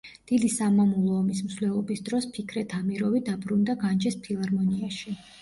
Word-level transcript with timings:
დიდი 0.29 0.47
სამამულო 0.51 1.17
ომის 1.23 1.41
მსვლელობის 1.49 2.01
დროს 2.07 2.25
ფიქრეთ 2.39 2.75
ამიროვი 2.79 3.23
დაბრუნდა 3.29 3.77
განჯის 3.85 4.19
ფილარმონიაში. 4.27 5.17